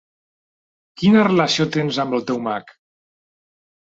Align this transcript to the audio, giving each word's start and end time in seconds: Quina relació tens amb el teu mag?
Quina 1.01 1.25
relació 1.27 1.67
tens 1.75 2.01
amb 2.03 2.17
el 2.19 2.25
teu 2.31 2.39
mag? 2.47 2.71